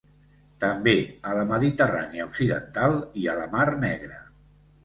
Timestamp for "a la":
1.31-1.43, 3.35-3.47